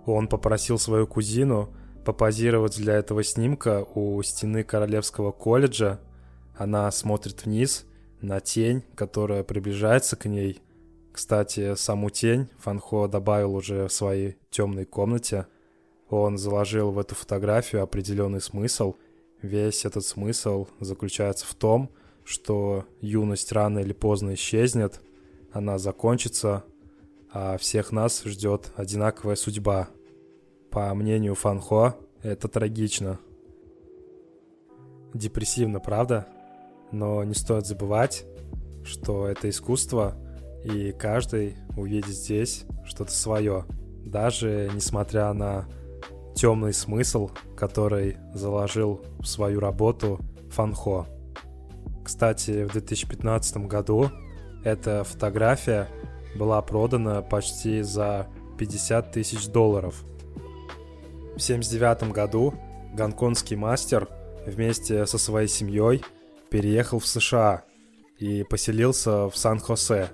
Он 0.07 0.29
попросил 0.29 0.79
свою 0.79 1.07
кузину 1.07 1.75
попозировать 2.05 2.77
для 2.77 2.95
этого 2.95 3.23
снимка 3.23 3.85
у 3.95 4.23
стены 4.23 4.63
Королевского 4.63 5.33
колледжа. 5.33 6.01
Она 6.57 6.91
смотрит 6.91 7.45
вниз 7.45 7.87
на 8.21 8.41
тень, 8.41 8.83
которая 8.95 9.43
приближается 9.43 10.17
к 10.17 10.27
ней. 10.27 10.63
Кстати, 11.13 11.75
саму 11.75 12.11
тень 12.11 12.49
Фанхо 12.59 13.09
добавил 13.09 13.55
уже 13.55 13.89
в 13.89 13.93
своей 13.93 14.37
темной 14.51 14.85
комнате. 14.85 15.47
Он 16.11 16.39
заложил 16.39 16.91
в 16.91 16.99
эту 16.99 17.15
фотографию 17.15 17.83
определенный 17.83 18.41
смысл. 18.41 18.95
Весь 19.43 19.85
этот 19.85 20.05
смысл 20.05 20.67
заключается 20.81 21.47
в 21.47 21.55
том, 21.55 21.91
что 22.25 22.85
юность 23.01 23.53
рано 23.53 23.79
или 23.79 23.93
поздно 23.93 24.35
исчезнет, 24.35 25.01
она 25.53 25.79
закончится, 25.79 26.65
а 27.33 27.57
всех 27.59 27.93
нас 27.93 28.23
ждет 28.25 28.73
одинаковая 28.77 29.37
судьба. 29.37 29.89
По 30.71 30.95
мнению 30.95 31.35
Фанхо, 31.35 31.97
это 32.23 32.49
трагично. 32.49 33.19
Депрессивно, 35.15 35.81
правда? 35.81 36.27
Но 36.93 37.25
не 37.25 37.35
стоит 37.35 37.67
забывать, 37.67 38.27
что 38.85 39.27
это 39.27 39.49
искусство, 39.49 40.17
и 40.65 40.93
каждый 40.93 41.57
увидит 41.77 42.15
здесь 42.15 42.65
что-то 42.85 43.13
свое, 43.13 43.65
даже 44.05 44.71
несмотря 44.75 45.33
на 45.33 45.67
темный 46.39 46.73
смысл, 46.73 47.31
который 47.57 48.17
заложил 48.33 49.01
в 49.19 49.27
свою 49.27 49.59
работу 49.59 50.21
Фанхо. 50.51 51.07
Кстати, 52.05 52.65
в 52.65 52.73
2015 52.73 53.67
году 53.67 54.11
эта 54.65 55.03
фотография 55.03 55.89
была 56.37 56.63
продана 56.63 57.23
почти 57.23 57.83
за 57.83 58.29
50 58.57 59.11
тысяч 59.11 59.49
долларов. 59.49 60.05
В 61.35 61.43
1979 61.43 62.13
году 62.13 62.55
гонконгский 62.95 63.57
мастер 63.57 64.09
вместе 64.47 65.07
со 65.07 65.19
своей 65.19 65.49
семьей 65.49 66.05
переехал 66.51 67.01
в 67.01 67.07
США 67.07 67.65
и 68.19 68.45
поселился 68.45 69.29
в 69.29 69.37
Сан-Хосе. 69.37 70.09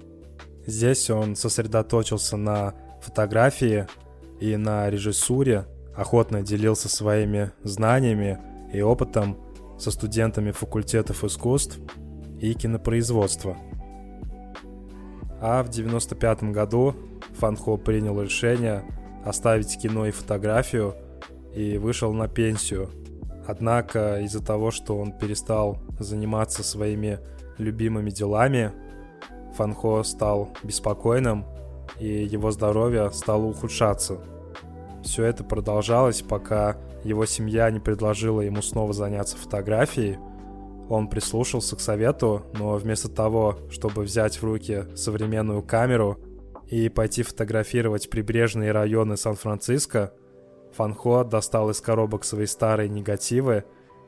Здесь 0.67 1.11
он 1.11 1.37
сосредоточился 1.37 2.39
на 2.39 2.73
фотографии 3.03 3.87
и 4.41 4.57
на 4.57 4.89
режиссуре, 4.89 5.67
охотно 5.97 6.43
делился 6.43 6.89
своими 6.89 7.53
знаниями 7.63 8.39
и 8.73 8.81
опытом 8.81 9.39
со 9.79 9.91
студентами 9.91 10.51
факультетов 10.51 11.25
искусств 11.25 11.79
и 12.41 12.55
кинопроизводства. 12.55 13.57
А 15.41 15.63
в 15.63 15.69
1995 15.69 16.45
году 16.53 16.95
Фанхо 17.39 17.77
принял 17.77 18.21
решение 18.21 18.85
оставить 19.25 19.79
кино 19.79 20.07
и 20.07 20.11
фотографию 20.11 20.95
и 21.55 21.79
вышел 21.79 22.13
на 22.13 22.29
пенсию. 22.29 22.89
Однако 23.47 24.21
из-за 24.21 24.43
того, 24.43 24.71
что 24.71 24.97
он 24.97 25.13
перестал 25.13 25.79
заниматься 25.99 26.63
своими 26.63 27.19
любимыми 27.59 28.11
делами, 28.11 28.73
Фанхо 29.57 30.03
стал 30.03 30.51
беспокойным, 30.63 31.45
и 32.01 32.25
его 32.25 32.51
здоровье 32.51 33.11
стало 33.13 33.45
ухудшаться. 33.45 34.19
Все 35.05 35.25
это 35.25 35.45
продолжалось, 35.45 36.23
пока 36.23 36.79
его 37.05 37.27
семья 37.27 37.71
не 37.71 37.79
предложила 37.79 38.41
ему 38.41 38.63
снова 38.63 38.95
заняться 38.95 39.37
фотографией. 39.37 40.19
Он 40.89 41.09
прислушался 41.09 41.77
к 41.77 41.81
совету, 41.81 42.43
но 42.55 42.77
вместо 42.77 43.09
того, 43.09 43.59
чтобы 43.71 44.03
взять 44.03 44.41
в 44.41 44.45
руки 44.45 44.87
современную 44.97 45.63
камеру 45.63 46.19
и 46.69 46.89
пойти 46.89 47.23
фотографировать 47.23 48.09
прибрежные 48.09 48.73
районы 48.73 49.17
Сан-Франциско, 49.17 50.15
Фанхо 50.73 51.23
достал 51.23 51.71
из 51.71 51.81
коробок 51.81 52.25
свои 52.25 52.47
старые 52.47 52.89
негативы 52.89 53.65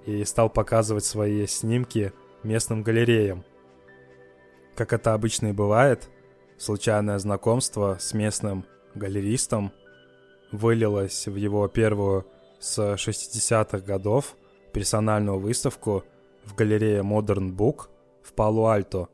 и 0.07 0.25
стал 0.25 0.49
показывать 0.49 1.05
свои 1.05 1.47
снимки 1.47 2.13
местным 2.43 2.83
галереям. 2.83 3.45
Как 4.75 4.93
это 4.93 5.13
обычно 5.15 5.49
и 5.49 5.53
бывает, 5.53 6.09
случайное 6.57 7.19
знакомство 7.19 7.99
с 8.01 8.15
местным 8.15 8.65
галеристом 8.95 9.73
вылилось 10.53 11.27
в 11.27 11.37
его 11.37 11.69
первую 11.69 12.27
с 12.59 12.79
60-х 12.79 13.79
годов 13.81 14.37
персональную 14.73 15.39
выставку 15.39 16.05
в 16.45 16.55
галерее 16.55 17.03
Modern 17.03 17.55
Book 17.55 17.89
в 18.23 18.33
Палу-Альто. 18.33 19.09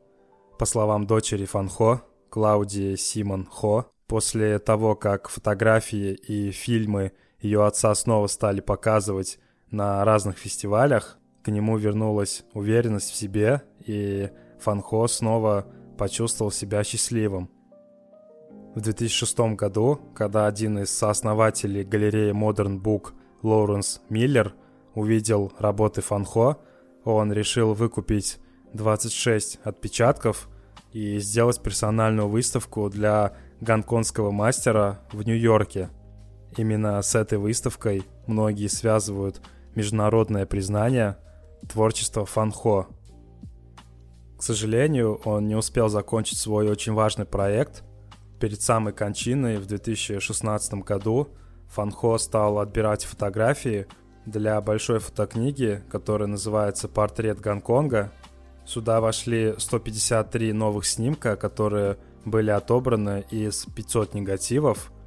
По 0.57 0.65
словам 0.65 1.07
дочери 1.07 1.45
Фанхо, 1.45 2.01
Клаудии 2.29 2.95
Симон 2.95 3.45
Хо, 3.45 3.87
после 4.07 4.59
того, 4.59 4.95
как 4.95 5.29
фотографии 5.29 6.13
и 6.13 6.51
фильмы 6.51 7.11
ее 7.39 7.65
отца 7.65 7.93
снова 7.95 8.27
стали 8.27 8.61
показывать 8.61 9.39
на 9.69 10.03
разных 10.05 10.37
фестивалях, 10.37 11.17
к 11.43 11.49
нему 11.49 11.77
вернулась 11.77 12.45
уверенность 12.53 13.11
в 13.11 13.15
себе, 13.15 13.63
и 13.85 14.29
Фанхо 14.59 15.07
снова 15.07 15.67
почувствовал 15.97 16.51
себя 16.51 16.83
счастливым. 16.83 17.49
В 18.75 18.81
2006 18.81 19.55
году, 19.55 19.99
когда 20.15 20.47
один 20.47 20.79
из 20.79 20.89
сооснователей 20.89 21.83
галереи 21.83 22.31
Modern 22.31 22.81
Book 22.81 23.13
Лоуренс 23.41 24.01
Миллер 24.09 24.53
увидел 24.95 25.51
работы 25.59 26.01
Фанхо, 26.01 26.57
он 27.03 27.31
решил 27.31 27.73
выкупить 27.73 28.39
26 28.73 29.59
отпечатков 29.63 30.49
и 30.91 31.19
сделать 31.19 31.61
персональную 31.61 32.27
выставку 32.27 32.89
для 32.89 33.35
гонконгского 33.61 34.31
мастера 34.31 35.01
в 35.11 35.23
Нью-Йорке– 35.23 35.89
Именно 36.57 37.01
с 37.01 37.15
этой 37.15 37.37
выставкой 37.37 38.03
многие 38.27 38.67
связывают 38.67 39.41
международное 39.75 40.45
признание 40.45 41.17
творчества 41.67 42.25
Фанхо. 42.25 42.87
К 44.37 44.43
сожалению, 44.43 45.19
он 45.25 45.47
не 45.47 45.55
успел 45.55 45.89
закончить 45.89 46.37
свой 46.37 46.69
очень 46.69 46.93
важный 46.93 47.25
проект. 47.25 47.83
Перед 48.43 48.61
самой 48.61 48.91
кончиной 48.91 49.55
в 49.55 49.67
2016 49.67 50.73
году 50.83 51.29
Фанхо 51.69 52.17
стал 52.17 52.59
отбирать 52.59 53.05
фотографии 53.05 53.87
для 54.25 54.59
большой 54.59 54.99
фотокниги, 54.99 55.81
которая 55.89 56.27
называется 56.27 56.89
«Портрет 56.89 57.39
Гонконга». 57.39 58.11
Сюда 58.65 58.99
вошли 58.99 59.55
153 59.57 60.51
новых 60.51 60.85
снимка, 60.85 61.37
которые 61.37 61.97
были 62.25 62.49
отобраны 62.49 63.23
из 63.31 63.65
500 63.65 64.13
негативов– 64.13 64.91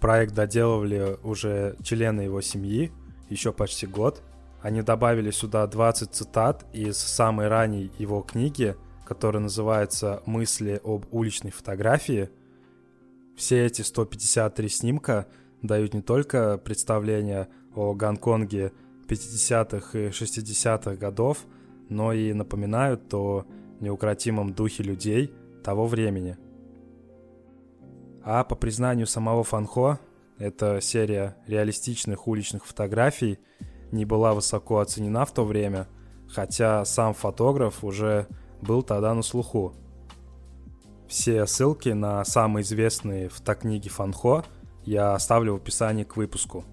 Проект 0.00 0.34
доделывали 0.34 1.16
уже 1.22 1.76
члены 1.84 2.22
его 2.22 2.40
семьи 2.40 2.92
еще 3.28 3.52
почти 3.52 3.86
год. 3.86 4.20
Они 4.62 4.82
добавили 4.82 5.30
сюда 5.30 5.64
20 5.68 6.12
цитат 6.12 6.66
из 6.72 6.98
самой 6.98 7.46
ранней 7.46 7.92
его 7.98 8.20
книги, 8.22 8.74
которая 9.06 9.42
называется 9.42 10.22
«Мысли 10.26 10.80
об 10.82 11.06
уличной 11.12 11.52
фотографии». 11.52 12.30
Все 13.38 13.64
эти 13.64 13.80
153 13.80 14.68
снимка 14.68 15.26
дают 15.62 15.94
не 15.94 16.02
только 16.02 16.58
представление 16.58 17.48
о 17.74 17.94
Гонконге 17.94 18.72
50-х 19.08 19.98
и 19.98 20.08
60-х 20.08 20.96
годов, 20.96 21.46
но 21.88 22.12
и 22.12 22.34
напоминают 22.34 23.14
о 23.14 23.46
неукротимом 23.80 24.52
духе 24.52 24.82
людей 24.82 25.32
того 25.64 25.86
времени– 25.86 26.36
а 28.30 28.44
по 28.44 28.56
признанию 28.56 29.06
самого 29.06 29.42
Фанхо, 29.42 29.98
эта 30.38 30.82
серия 30.82 31.38
реалистичных 31.46 32.28
уличных 32.28 32.66
фотографий 32.66 33.38
не 33.90 34.04
была 34.04 34.34
высоко 34.34 34.80
оценена 34.80 35.24
в 35.24 35.32
то 35.32 35.46
время, 35.46 35.88
хотя 36.28 36.84
сам 36.84 37.14
фотограф 37.14 37.82
уже 37.82 38.26
был 38.60 38.82
тогда 38.82 39.14
на 39.14 39.22
слуху. 39.22 39.72
Все 41.08 41.46
ссылки 41.46 41.88
на 41.88 42.22
самые 42.26 42.62
известные 42.62 43.30
фотокниги 43.30 43.88
Фанхо 43.88 44.44
я 44.84 45.14
оставлю 45.14 45.54
в 45.54 45.56
описании 45.56 46.04
к 46.04 46.18
выпуску. 46.18 46.66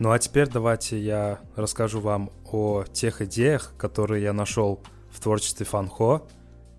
Ну 0.00 0.10
а 0.10 0.18
теперь 0.18 0.48
давайте 0.48 0.98
я 0.98 1.38
расскажу 1.54 2.00
вам 2.00 2.32
о 2.44 2.82
тех 2.82 3.22
идеях, 3.22 3.74
которые 3.78 4.24
я 4.24 4.32
нашел 4.32 4.80
в 5.12 5.20
творчестве 5.20 5.64
Фанхо, 5.64 6.22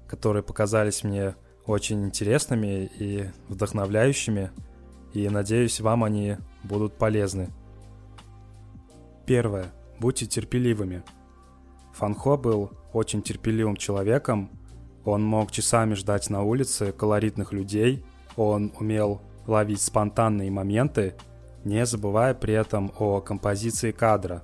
которые 0.06 0.44
показались 0.44 1.06
мне 1.06 1.36
очень 1.66 2.04
интересными 2.04 2.92
и 3.00 3.30
вдохновляющими, 3.48 4.52
и 5.14 5.30
надеюсь, 5.30 5.80
вам 5.80 6.04
они 6.04 6.36
будут 6.64 6.98
полезны. 6.98 7.50
Первое. 9.26 9.72
Будьте 10.00 10.26
терпеливыми. 10.26 11.04
Фанхо 11.94 12.36
был 12.36 12.72
очень 12.92 13.22
терпеливым 13.22 13.78
человеком, 13.78 14.50
он 15.06 15.24
мог 15.24 15.52
часами 15.52 15.94
ждать 15.96 16.30
на 16.30 16.44
улице 16.44 16.92
колоритных 16.92 17.52
людей, 17.54 18.06
Он 18.36 18.72
умел 18.80 19.22
ловить 19.46 19.82
спонтанные 19.82 20.50
моменты, 20.50 21.16
не 21.64 21.86
забывая 21.86 22.34
при 22.34 22.54
этом 22.54 22.92
о 22.98 23.22
композиции 23.22 23.92
кадра. 23.92 24.44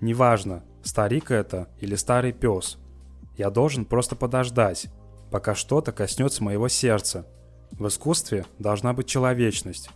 Неважно, 0.00 0.62
старик 0.82 1.30
это 1.30 1.68
или 1.80 1.96
старый 1.96 2.32
пес, 2.32 2.78
я 3.36 3.50
должен 3.50 3.84
просто 3.84 4.16
подождать, 4.16 4.86
пока 5.30 5.54
что-то 5.54 5.92
коснется 5.92 6.42
моего 6.42 6.68
сердца. 6.68 7.26
В 7.72 7.86
искусстве 7.88 8.46
должна 8.58 8.94
быть 8.94 9.06
человечность. 9.06 9.90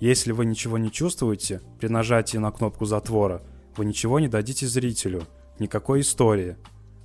Если 0.00 0.32
вы 0.32 0.46
ничего 0.46 0.78
не 0.78 0.90
чувствуете 0.90 1.60
при 1.78 1.88
нажатии 1.88 2.38
на 2.38 2.50
кнопку 2.50 2.86
затвора, 2.86 3.42
вы 3.76 3.84
ничего 3.84 4.18
не 4.18 4.28
дадите 4.28 4.66
зрителю, 4.66 5.22
никакой 5.58 6.00
истории. 6.00 6.56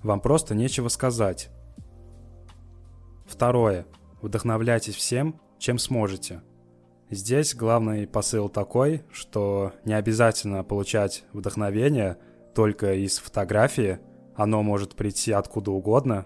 Вам 0.02 0.22
просто 0.22 0.56
нечего 0.56 0.88
сказать. 0.88 1.50
Второе. 3.26 3.86
Вдохновляйтесь 4.22 4.96
всем, 4.96 5.40
чем 5.60 5.78
сможете. 5.78 6.42
Здесь 7.10 7.54
главный 7.54 8.08
посыл 8.08 8.50
такой, 8.50 9.04
что 9.12 9.74
не 9.84 9.94
обязательно 9.94 10.64
получать 10.64 11.24
вдохновение 11.34 12.18
только 12.56 12.94
из 12.94 13.20
фотографии, 13.20 14.00
оно 14.36 14.64
может 14.64 14.96
прийти 14.96 15.32
откуда 15.32 15.72
угодно. 15.72 16.26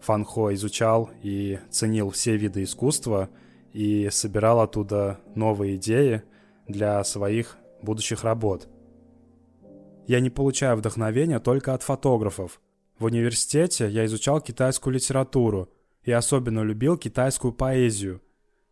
Фанхо 0.00 0.54
изучал 0.54 1.10
и 1.22 1.58
ценил 1.70 2.10
все 2.10 2.36
виды 2.36 2.62
искусства 2.62 3.30
и 3.72 4.08
собирал 4.10 4.60
оттуда 4.60 5.18
новые 5.34 5.76
идеи 5.76 6.22
для 6.66 7.02
своих 7.04 7.56
будущих 7.82 8.24
работ. 8.24 8.68
Я 10.06 10.20
не 10.20 10.30
получаю 10.30 10.76
вдохновения 10.76 11.38
только 11.38 11.74
от 11.74 11.82
фотографов. 11.82 12.60
В 12.98 13.04
университете 13.04 13.88
я 13.88 14.04
изучал 14.06 14.40
китайскую 14.40 14.94
литературу 14.94 15.68
и 16.08 16.10
особенно 16.10 16.60
любил 16.60 16.96
китайскую 16.96 17.52
поэзию. 17.52 18.22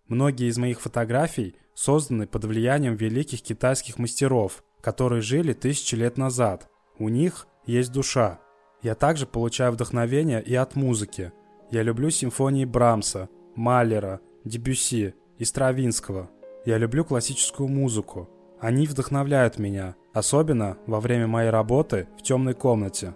Многие 0.08 0.48
из 0.48 0.56
моих 0.56 0.80
фотографий 0.80 1.54
созданы 1.74 2.26
под 2.26 2.46
влиянием 2.46 2.94
великих 2.94 3.42
китайских 3.42 3.98
мастеров, 3.98 4.64
которые 4.80 5.20
жили 5.20 5.52
тысячи 5.52 5.94
лет 5.94 6.16
назад. 6.16 6.70
У 6.98 7.10
них 7.10 7.46
есть 7.66 7.92
душа. 7.92 8.40
Я 8.80 8.94
также 8.94 9.26
получаю 9.26 9.72
вдохновение 9.72 10.42
и 10.42 10.54
от 10.54 10.76
музыки. 10.76 11.30
Я 11.70 11.82
люблю 11.82 12.08
симфонии 12.08 12.64
Брамса, 12.64 13.28
Малера, 13.54 14.22
Дебюсси 14.44 15.14
и 15.36 15.44
Стравинского. 15.44 16.30
Я 16.64 16.78
люблю 16.78 17.04
классическую 17.04 17.68
музыку. 17.68 18.30
Они 18.60 18.86
вдохновляют 18.86 19.58
меня, 19.58 19.94
особенно 20.14 20.78
во 20.86 21.00
время 21.00 21.26
моей 21.26 21.50
работы 21.50 22.08
в 22.18 22.22
темной 22.22 22.54
комнате. 22.54 23.14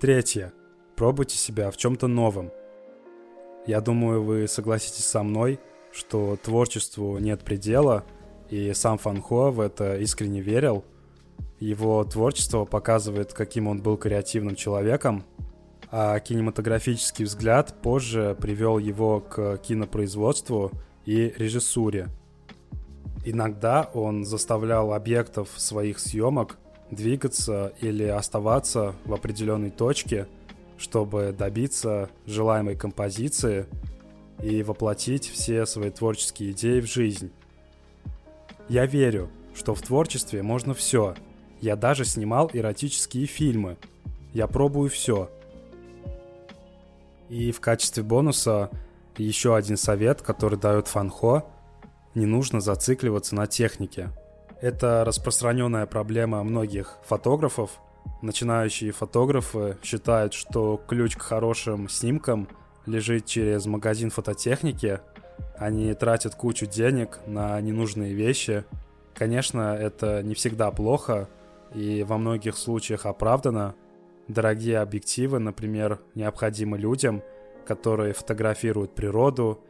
Третье. 0.00 0.52
Пробуйте 0.96 1.36
себя 1.36 1.70
в 1.70 1.76
чем-то 1.76 2.06
новом. 2.06 2.50
Я 3.66 3.80
думаю, 3.80 4.22
вы 4.22 4.48
согласитесь 4.48 5.04
со 5.04 5.22
мной, 5.22 5.60
что 5.92 6.36
творчеству 6.42 7.18
нет 7.18 7.42
предела, 7.42 8.04
и 8.50 8.72
сам 8.72 8.98
Фанхо 8.98 9.50
в 9.50 9.60
это 9.60 9.96
искренне 9.98 10.40
верил– 10.40 10.84
его 11.60 12.04
творчество 12.04 12.66
показывает, 12.66 13.32
каким 13.32 13.66
он 13.66 13.80
был 13.80 13.96
креативным 13.96 14.56
человеком, 14.56 15.24
а 15.90 16.18
кинематографический 16.20 17.24
взгляд 17.24 17.80
позже 17.80 18.36
привел 18.38 18.78
его 18.78 19.20
к 19.20 19.58
кинопроизводству 19.58 20.70
и 21.06 21.32
режиссуре. 21.38 22.08
Иногда 23.24 23.88
он 23.94 24.24
заставлял 24.24 24.92
объектов 24.92 25.48
своих 25.56 25.98
съемок 25.98 26.58
двигаться 26.90 27.72
или 27.80 28.04
оставаться 28.04 28.94
в 29.04 29.14
определенной 29.14 29.70
точке, 29.70 30.26
чтобы 30.78 31.34
добиться 31.36 32.10
желаемой 32.26 32.76
композиции 32.76 33.66
и 34.42 34.62
воплотить 34.62 35.28
все 35.28 35.66
свои 35.66 35.90
творческие 35.90 36.52
идеи 36.52 36.80
в 36.80 36.86
жизнь. 36.86 37.30
Я 38.68 38.86
верю, 38.86 39.30
что 39.54 39.74
в 39.74 39.82
творчестве 39.82 40.42
можно 40.42 40.74
все– 40.74 41.14
я 41.60 41.76
даже 41.76 42.04
снимал 42.04 42.50
эротические 42.52 43.26
фильмы. 43.26 43.76
Я 44.32 44.46
пробую 44.46 44.90
все. 44.90 45.30
И 47.28 47.50
в 47.50 47.60
качестве 47.60 48.02
бонуса 48.02 48.70
еще 49.16 49.56
один 49.56 49.76
совет, 49.76 50.20
который 50.20 50.58
дает 50.58 50.88
Фанхо. 50.88 51.44
Не 52.14 52.26
нужно 52.26 52.60
зацикливаться 52.60 53.34
на 53.34 53.46
технике. 53.46 54.10
Это 54.60 55.04
распространенная 55.04 55.86
проблема 55.86 56.42
многих 56.42 56.98
фотографов. 57.04 57.80
Начинающие 58.22 58.92
фотографы 58.92 59.76
считают, 59.82 60.32
что 60.32 60.80
ключ 60.88 61.16
к 61.16 61.22
хорошим 61.22 61.88
снимкам 61.88 62.48
лежит 62.86 63.26
через 63.26 63.66
магазин 63.66 64.10
фототехники. 64.10 65.00
Они 65.58 65.92
тратят 65.94 66.34
кучу 66.34 66.66
денег 66.66 67.18
на 67.26 67.60
ненужные 67.60 68.14
вещи. 68.14 68.64
Конечно, 69.14 69.76
это 69.76 70.22
не 70.22 70.34
всегда 70.34 70.70
плохо, 70.70 71.28
и 71.74 72.04
во 72.04 72.18
многих 72.18 72.56
случаях 72.56 73.06
оправдано. 73.06 73.74
Дорогие 74.28 74.78
объективы, 74.78 75.38
например, 75.38 76.00
необходимы 76.14 76.78
людям, 76.78 77.22
которые 77.66 78.12
фотографируют 78.12 78.94
природу 78.94 79.62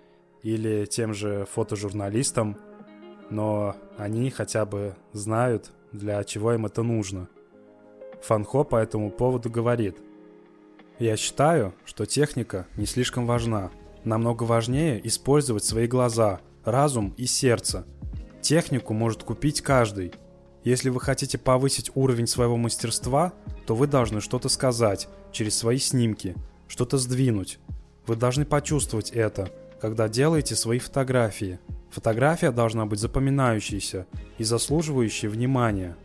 или 0.42 0.86
тем 0.86 1.12
же 1.12 1.46
фотожурналистам, 1.52 2.56
но 3.30 3.76
они 3.98 4.30
хотя 4.30 4.64
бы 4.64 4.94
знают, 5.12 5.72
для 5.92 6.22
чего 6.24 6.52
им 6.52 6.66
это 6.66 6.82
нужно. 6.82 7.28
Фанхо 8.22 8.64
по 8.64 8.76
этому 8.76 9.10
поводу 9.10 9.50
говорит, 9.50 9.98
«Я 10.98 11.16
считаю, 11.16 11.74
что 11.84 12.06
техника 12.06 12.66
не 12.76 12.86
слишком 12.86 13.26
важна. 13.26 13.70
Намного 14.04 14.44
важнее 14.44 15.06
использовать 15.06 15.64
свои 15.64 15.86
глаза, 15.86 16.40
разум 16.64 17.14
и 17.16 17.26
сердце. 17.26 17.84
Технику 18.40 18.94
может 18.94 19.22
купить 19.22 19.60
каждый– 19.60 20.12
если 20.66 20.88
вы 20.88 21.00
хотите 21.00 21.38
повысить 21.38 21.92
уровень 21.94 22.26
своего 22.26 22.56
мастерства, 22.56 23.32
то 23.66 23.76
вы 23.76 23.86
должны 23.86 24.20
что-то 24.20 24.48
сказать 24.48 25.06
через 25.30 25.56
свои 25.56 25.78
снимки, 25.78 26.34
что-то 26.66 26.98
сдвинуть. 26.98 27.60
Вы 28.08 28.16
должны 28.16 28.44
почувствовать 28.44 29.10
это, 29.12 29.48
когда 29.80 30.08
делаете 30.08 30.56
свои 30.56 30.80
фотографии. 30.80 31.60
Фотография 31.92 32.50
должна 32.50 32.84
быть 32.84 32.98
запоминающейся 32.98 34.08
и 34.38 34.42
заслуживающей 34.42 35.28
внимания. 35.28 35.96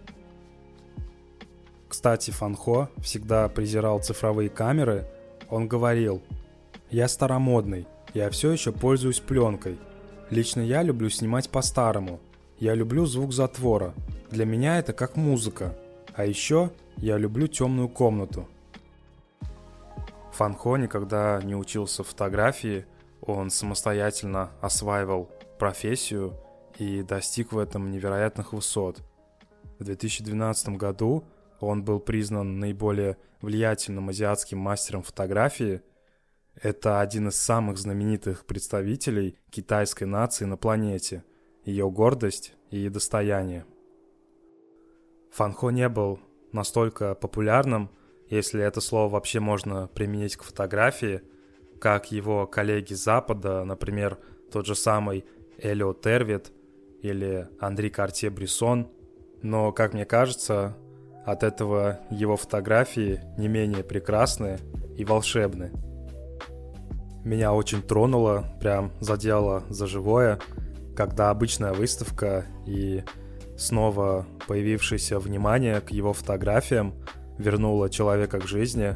Кстати, 1.91 2.31
Фанхо 2.31 2.87
всегда 2.99 3.49
презирал 3.49 3.99
цифровые 3.99 4.49
камеры. 4.49 5.05
Он 5.49 5.67
говорил, 5.67 6.21
«Я 6.89 7.09
старомодный, 7.09 7.85
я 8.13 8.29
все 8.29 8.49
еще 8.51 8.71
пользуюсь 8.71 9.19
пленкой. 9.19 9.77
Лично 10.29 10.61
я 10.61 10.83
люблю 10.83 11.09
снимать 11.09 11.49
по-старому. 11.49 12.21
Я 12.59 12.75
люблю 12.75 13.05
звук 13.05 13.33
затвора, 13.33 13.93
для 14.29 14.45
меня 14.45 14.79
это 14.79 14.93
как 14.93 15.17
музыка. 15.17 15.77
А 16.13 16.23
еще 16.23 16.71
я 16.95 17.17
люблю 17.17 17.47
темную 17.47 17.89
комнату. 17.89 18.47
Фанхо 20.31 20.77
никогда 20.77 21.41
не 21.43 21.57
учился 21.57 22.05
фотографии, 22.05 22.85
он 23.19 23.49
самостоятельно 23.49 24.51
осваивал 24.61 25.29
профессию 25.59 26.35
и 26.77 27.03
достиг 27.03 27.51
в 27.51 27.57
этом 27.57 27.91
невероятных 27.91 28.53
высот. 28.53 29.01
В 29.77 29.83
2012 29.83 30.69
году 30.77 31.25
он 31.63 31.83
был 31.83 31.99
признан 31.99 32.59
наиболее 32.59 33.17
влиятельным 33.41 34.09
азиатским 34.09 34.57
мастером 34.57 35.03
фотографии. 35.03 35.81
Это 36.61 36.99
один 36.99 37.29
из 37.29 37.35
самых 37.37 37.77
знаменитых 37.77 38.45
представителей 38.45 39.37
китайской 39.49 40.03
нации 40.03 40.45
на 40.45 40.57
планете, 40.57 41.23
ее 41.63 41.89
гордость 41.89 42.53
и 42.69 42.89
достояние. 42.89 43.65
Фанхо 45.31 45.69
не 45.69 45.87
был 45.87 46.19
настолько 46.51 47.15
популярным, 47.15 47.89
если 48.29 48.63
это 48.63 48.81
слово 48.81 49.09
вообще 49.09 49.39
можно 49.39 49.87
применить 49.87 50.35
к 50.35 50.43
фотографии, 50.43 51.21
как 51.79 52.11
его 52.11 52.47
коллеги 52.47 52.93
Запада, 52.93 53.63
например, 53.63 54.19
тот 54.51 54.65
же 54.65 54.75
самый 54.75 55.25
Элио 55.57 55.93
Тервит 55.93 56.51
или 57.01 57.47
Андрей 57.59 57.89
Картье-Брисон. 57.89 58.89
Но, 59.41 59.71
как 59.71 59.93
мне 59.93 60.05
кажется, 60.05 60.77
от 61.25 61.43
этого 61.43 61.99
его 62.09 62.35
фотографии 62.35 63.21
не 63.37 63.47
менее 63.47 63.83
прекрасные 63.83 64.59
и 64.97 65.05
волшебны. 65.05 65.71
Меня 67.23 67.53
очень 67.53 67.83
тронуло, 67.83 68.45
прям 68.59 68.91
задело 68.99 69.63
за 69.69 69.85
живое, 69.85 70.39
когда 70.95 71.29
обычная 71.29 71.73
выставка 71.73 72.45
и 72.65 73.03
снова 73.57 74.25
появившееся 74.47 75.19
внимание 75.19 75.81
к 75.81 75.91
его 75.91 76.13
фотографиям 76.13 76.95
вернуло 77.37 77.89
человека 77.89 78.39
к 78.39 78.47
жизни. 78.47 78.95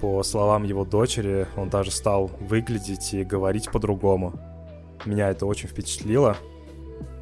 По 0.00 0.22
словам 0.24 0.64
его 0.64 0.84
дочери, 0.84 1.46
он 1.56 1.70
даже 1.70 1.90
стал 1.92 2.30
выглядеть 2.40 3.14
и 3.14 3.22
говорить 3.22 3.70
по-другому. 3.70 4.34
Меня 5.04 5.30
это 5.30 5.46
очень 5.46 5.68
впечатлило. 5.68 6.36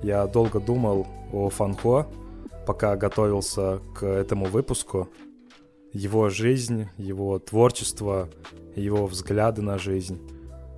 Я 0.02 0.26
долго 0.26 0.59
думал 0.59 1.07
о 1.33 1.48
Фанхо, 1.50 2.07
пока 2.66 2.96
готовился 2.96 3.81
к 3.94 4.05
этому 4.05 4.46
выпуску. 4.46 5.09
Его 5.92 6.29
жизнь, 6.29 6.88
его 6.96 7.38
творчество, 7.38 8.29
его 8.75 9.07
взгляды 9.07 9.62
на 9.62 9.79
жизнь. 9.79 10.20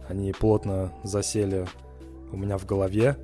Они 0.09 0.33
плотно 0.33 0.93
засели 1.03 1.67
у 2.33 2.37
меня 2.37 2.59
в 2.59 2.67
голове, 2.67 3.17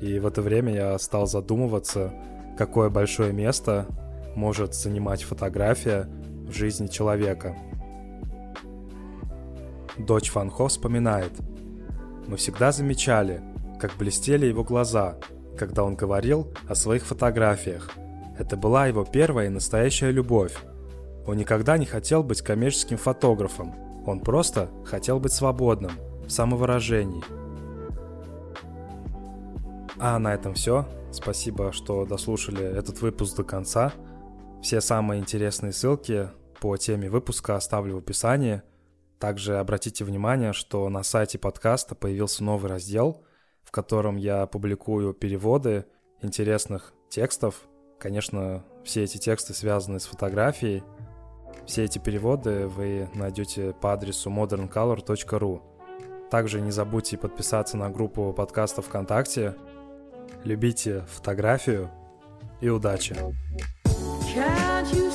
и 0.00 0.18
в 0.18 0.26
это 0.26 0.42
время 0.42 0.74
я 0.74 0.98
стал 0.98 1.26
задумываться, 1.26 2.12
какое 2.56 2.88
большое 2.88 3.32
место 3.32 3.86
может 4.34 4.74
занимать 4.74 5.22
фотография 5.22 6.08
в 6.46 6.52
жизни 6.52 6.86
человека. 6.86 7.56
Дочь 9.98 10.30
Фанхо 10.30 10.68
вспоминает. 10.68 11.32
Мы 12.26 12.36
всегда 12.36 12.72
замечали, 12.72 13.40
как 13.80 13.96
блестели 13.96 14.46
его 14.46 14.64
глаза, 14.64 15.16
когда 15.56 15.84
он 15.84 15.96
говорил 15.96 16.52
о 16.68 16.74
своих 16.74 17.04
фотографиях. 17.04 17.90
Это 18.38 18.56
была 18.56 18.86
его 18.86 19.04
первая 19.04 19.46
и 19.46 19.50
настоящая 19.50 20.10
любовь. 20.10 20.56
Он 21.26 21.36
никогда 21.36 21.78
не 21.78 21.86
хотел 21.86 22.22
быть 22.22 22.42
коммерческим 22.42 22.98
фотографом. 22.98 23.74
Он 24.06 24.20
просто 24.20 24.70
хотел 24.84 25.18
быть 25.18 25.32
свободным 25.32 25.92
в 26.26 26.30
самовыражении. 26.30 27.22
А 29.98 30.18
на 30.18 30.34
этом 30.34 30.54
все. 30.54 30.86
Спасибо, 31.10 31.72
что 31.72 32.04
дослушали 32.04 32.62
этот 32.62 33.00
выпуск 33.00 33.36
до 33.36 33.44
конца. 33.44 33.92
Все 34.62 34.80
самые 34.80 35.20
интересные 35.20 35.72
ссылки 35.72 36.28
по 36.60 36.76
теме 36.76 37.08
выпуска 37.08 37.56
оставлю 37.56 37.94
в 37.94 37.98
описании. 37.98 38.62
Также 39.18 39.58
обратите 39.58 40.04
внимание, 40.04 40.52
что 40.52 40.88
на 40.88 41.02
сайте 41.02 41.38
подкаста 41.38 41.94
появился 41.94 42.44
новый 42.44 42.70
раздел, 42.70 43.24
в 43.66 43.72
котором 43.72 44.16
я 44.16 44.46
публикую 44.46 45.12
переводы 45.12 45.84
интересных 46.22 46.94
текстов. 47.10 47.66
Конечно, 47.98 48.64
все 48.84 49.02
эти 49.02 49.18
тексты 49.18 49.52
связаны 49.52 49.98
с 49.98 50.06
фотографией. 50.06 50.84
Все 51.66 51.84
эти 51.84 51.98
переводы 51.98 52.68
вы 52.68 53.08
найдете 53.14 53.74
по 53.80 53.92
адресу 53.92 54.30
moderncolor.ru. 54.30 55.62
Также 56.30 56.60
не 56.60 56.70
забудьте 56.70 57.18
подписаться 57.18 57.76
на 57.76 57.90
группу 57.90 58.32
подкаста 58.32 58.82
ВКонтакте. 58.82 59.56
Любите 60.44 61.04
фотографию 61.08 61.90
и 62.60 62.68
удачи! 62.68 63.16
Can't 64.32 64.92
you 64.92 65.05